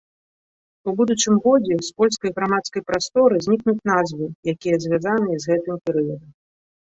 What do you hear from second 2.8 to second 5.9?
прасторы знікнуць назвы, якія звязаныя з гэтым